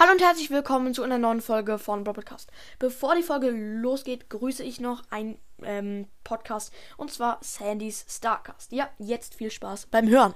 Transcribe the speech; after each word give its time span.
Hallo 0.00 0.12
und 0.12 0.22
herzlich 0.22 0.48
willkommen 0.48 0.94
zu 0.94 1.02
einer 1.02 1.18
neuen 1.18 1.42
Folge 1.42 1.78
von 1.78 2.04
Broadcast. 2.04 2.50
Bevor 2.78 3.16
die 3.16 3.22
Folge 3.22 3.50
losgeht, 3.50 4.30
grüße 4.30 4.64
ich 4.64 4.80
noch 4.80 5.02
einen 5.10 5.36
ähm, 5.62 6.06
Podcast 6.24 6.72
und 6.96 7.12
zwar 7.12 7.36
Sandys 7.42 8.06
Starcast. 8.08 8.72
Ja, 8.72 8.88
jetzt 8.96 9.34
viel 9.34 9.50
Spaß 9.50 9.88
beim 9.90 10.08
Hören. 10.08 10.34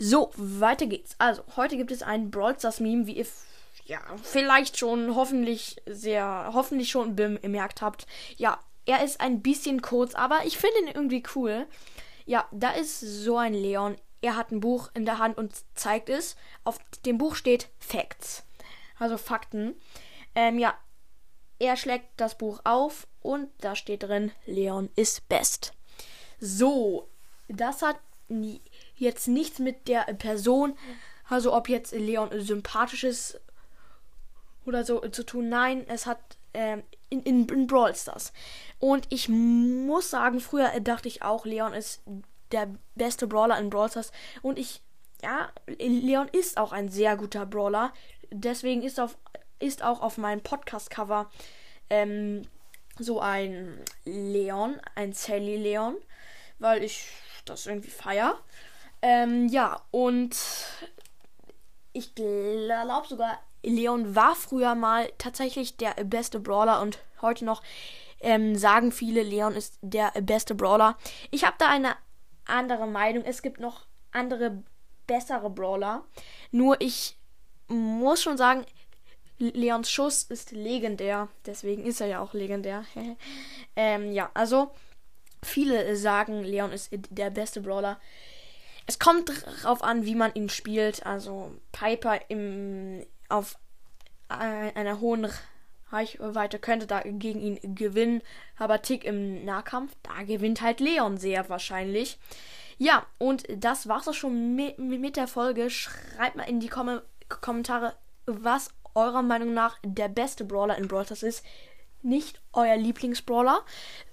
So, 0.00 0.32
weiter 0.34 0.86
geht's. 0.86 1.14
Also, 1.18 1.44
heute 1.54 1.76
gibt 1.76 1.92
es 1.92 2.02
ein 2.02 2.32
Brawl 2.32 2.58
Stars 2.58 2.80
Meme, 2.80 3.06
wie 3.06 3.18
ihr 3.18 3.26
ja 3.84 4.00
vielleicht 4.24 4.80
schon 4.80 5.14
hoffentlich 5.14 5.80
sehr 5.86 6.50
hoffentlich 6.52 6.90
schon 6.90 7.14
bemerkt 7.14 7.82
habt. 7.82 8.08
Ja, 8.36 8.58
er 8.84 9.04
ist 9.04 9.20
ein 9.20 9.42
bisschen 9.42 9.80
kurz, 9.80 10.16
aber 10.16 10.40
ich 10.44 10.58
finde 10.58 10.80
ihn 10.80 10.88
irgendwie 10.92 11.22
cool. 11.36 11.68
Ja, 12.26 12.48
da 12.50 12.72
ist 12.72 12.98
so 12.98 13.38
ein 13.38 13.54
Leon. 13.54 13.94
Er 14.22 14.34
hat 14.34 14.50
ein 14.50 14.58
Buch 14.58 14.90
in 14.92 15.04
der 15.04 15.18
Hand 15.18 15.38
und 15.38 15.52
zeigt 15.76 16.08
es. 16.08 16.34
Auf 16.64 16.78
dem 17.06 17.16
Buch 17.16 17.36
steht 17.36 17.68
Facts 17.78 18.42
also 18.98 19.16
Fakten. 19.16 19.74
Ähm, 20.34 20.58
ja, 20.58 20.74
er 21.58 21.76
schlägt 21.76 22.08
das 22.16 22.36
Buch 22.36 22.60
auf 22.64 23.06
und 23.22 23.48
da 23.58 23.76
steht 23.76 24.02
drin, 24.02 24.32
Leon 24.46 24.90
ist 24.96 25.28
best. 25.28 25.72
So, 26.40 27.08
das 27.48 27.82
hat 27.82 27.98
jetzt 28.96 29.28
nichts 29.28 29.58
mit 29.58 29.88
der 29.88 30.02
Person, 30.14 30.76
also 31.28 31.54
ob 31.54 31.68
jetzt 31.68 31.92
Leon 31.92 32.30
sympathisch 32.40 33.04
ist 33.04 33.40
oder 34.66 34.84
so 34.84 35.00
zu 35.08 35.24
tun. 35.24 35.48
Nein, 35.48 35.84
es 35.88 36.06
hat 36.06 36.18
ähm, 36.54 36.82
in, 37.10 37.22
in, 37.22 37.48
in 37.48 37.66
Brawl 37.66 37.94
Stars. 37.94 38.32
Und 38.78 39.06
ich 39.10 39.28
muss 39.28 40.10
sagen, 40.10 40.40
früher 40.40 40.68
dachte 40.80 41.08
ich 41.08 41.22
auch, 41.22 41.44
Leon 41.44 41.72
ist 41.72 42.02
der 42.52 42.68
beste 42.94 43.26
Brawler 43.26 43.58
in 43.58 43.70
Brawl 43.70 43.90
Stars. 43.90 44.12
Und 44.42 44.58
ich, 44.58 44.82
ja, 45.22 45.50
Leon 45.66 46.28
ist 46.28 46.56
auch 46.56 46.72
ein 46.72 46.88
sehr 46.88 47.16
guter 47.16 47.46
Brawler 47.46 47.92
deswegen 48.34 48.82
ist, 48.82 49.00
auf, 49.00 49.16
ist 49.58 49.82
auch 49.82 50.02
auf 50.02 50.18
meinem 50.18 50.42
Podcast-Cover 50.42 51.30
ähm, 51.90 52.42
so 52.98 53.20
ein 53.20 53.80
Leon, 54.04 54.80
ein 54.94 55.12
Sally 55.12 55.56
Leon, 55.56 55.96
weil 56.58 56.82
ich 56.82 57.06
das 57.44 57.66
irgendwie 57.66 57.90
feier. 57.90 58.38
Ähm, 59.02 59.48
ja, 59.48 59.80
und 59.90 60.36
ich 61.92 62.14
glaube 62.14 63.06
sogar, 63.08 63.38
Leon 63.62 64.14
war 64.14 64.34
früher 64.34 64.74
mal 64.74 65.10
tatsächlich 65.18 65.76
der 65.76 65.92
beste 66.04 66.40
Brawler 66.40 66.80
und 66.80 66.98
heute 67.20 67.44
noch 67.44 67.62
ähm, 68.20 68.56
sagen 68.56 68.92
viele, 68.92 69.22
Leon 69.22 69.54
ist 69.54 69.78
der 69.82 70.10
beste 70.22 70.54
Brawler. 70.54 70.96
Ich 71.30 71.44
habe 71.44 71.56
da 71.58 71.68
eine 71.68 71.96
andere 72.46 72.86
Meinung. 72.86 73.24
Es 73.24 73.42
gibt 73.42 73.60
noch 73.60 73.86
andere 74.12 74.62
bessere 75.06 75.50
Brawler. 75.50 76.04
Nur 76.50 76.80
ich 76.80 77.18
muss 77.68 78.22
schon 78.22 78.36
sagen, 78.36 78.64
Leons 79.38 79.90
Schuss 79.90 80.22
ist 80.24 80.52
legendär. 80.52 81.28
Deswegen 81.46 81.84
ist 81.84 82.00
er 82.00 82.06
ja 82.06 82.20
auch 82.20 82.34
legendär. 82.34 82.84
ähm, 83.76 84.12
ja, 84.12 84.30
also 84.34 84.70
viele 85.42 85.96
sagen, 85.96 86.42
Leon 86.42 86.72
ist 86.72 86.90
der 87.10 87.30
beste 87.30 87.60
Brawler. 87.60 87.98
Es 88.86 88.98
kommt 88.98 89.30
darauf 89.62 89.82
an, 89.82 90.04
wie 90.04 90.14
man 90.14 90.34
ihn 90.34 90.48
spielt. 90.48 91.04
Also 91.06 91.52
Piper 91.72 92.20
im, 92.28 93.04
auf 93.28 93.58
einer 94.28 95.00
hohen 95.00 95.30
Reichweite 95.90 96.58
könnte 96.58 96.86
da 96.86 97.00
gegen 97.00 97.40
ihn 97.40 97.74
gewinnen. 97.74 98.22
Aber 98.58 98.82
Tick 98.82 99.04
im 99.04 99.44
Nahkampf, 99.44 99.94
da 100.02 100.22
gewinnt 100.24 100.60
halt 100.60 100.80
Leon 100.80 101.16
sehr 101.16 101.48
wahrscheinlich. 101.48 102.18
Ja, 102.78 103.06
und 103.18 103.44
das 103.56 103.88
war's 103.88 104.08
auch 104.08 104.14
schon 104.14 104.56
mit, 104.56 105.16
der 105.16 105.28
Folge. 105.28 105.70
Schreibt 105.70 106.36
mal 106.36 106.48
in 106.48 106.60
die 106.60 106.68
Kom 106.68 107.00
Kommentare, 107.40 107.94
was 108.26 108.70
eurer 108.94 109.22
Meinung 109.22 109.54
nach 109.54 109.78
der 109.82 110.08
beste 110.08 110.44
Brawler 110.44 110.78
in 110.78 110.88
Brawl 110.88 111.04
Stars 111.04 111.22
ist. 111.22 111.44
Nicht 112.02 112.40
euer 112.52 112.76
Lieblingsbrawler, 112.76 113.62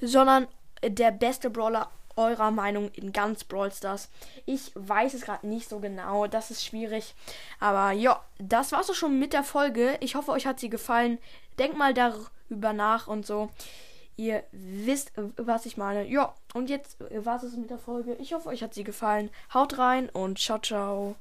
sondern 0.00 0.46
der 0.82 1.10
beste 1.10 1.50
Brawler 1.50 1.90
eurer 2.16 2.50
Meinung 2.50 2.90
in 2.90 3.12
ganz 3.12 3.44
Brawl 3.44 3.72
Stars. 3.72 4.10
Ich 4.44 4.72
weiß 4.74 5.14
es 5.14 5.22
gerade 5.22 5.46
nicht 5.46 5.68
so 5.68 5.78
genau, 5.78 6.26
das 6.26 6.50
ist 6.50 6.64
schwierig. 6.64 7.14
Aber 7.60 7.92
ja, 7.92 8.22
das 8.38 8.72
war's 8.72 8.90
auch 8.90 8.94
schon 8.94 9.18
mit 9.18 9.32
der 9.32 9.44
Folge. 9.44 9.96
Ich 10.00 10.16
hoffe, 10.16 10.32
euch 10.32 10.46
hat 10.46 10.60
sie 10.60 10.68
gefallen. 10.68 11.18
Denkt 11.58 11.78
mal 11.78 11.94
darüber 11.94 12.72
nach 12.72 13.06
und 13.06 13.24
so. 13.24 13.50
Ihr 14.16 14.42
wisst, 14.50 15.12
was 15.36 15.64
ich 15.64 15.76
meine. 15.76 16.04
Ja, 16.08 16.34
und 16.52 16.68
jetzt 16.68 16.96
war 17.24 17.42
es 17.42 17.56
mit 17.56 17.70
der 17.70 17.78
Folge. 17.78 18.14
Ich 18.14 18.34
hoffe, 18.34 18.48
euch 18.48 18.64
hat 18.64 18.74
sie 18.74 18.84
gefallen. 18.84 19.30
Haut 19.54 19.78
rein 19.78 20.08
und 20.10 20.40
ciao, 20.40 20.58
ciao. 20.58 21.14